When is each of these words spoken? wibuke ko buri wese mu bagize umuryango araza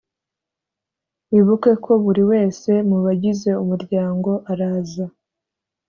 wibuke 1.31 1.71
ko 1.83 1.91
buri 2.03 2.23
wese 2.31 2.71
mu 2.89 2.97
bagize 3.05 3.49
umuryango 3.63 4.31
araza 4.51 5.05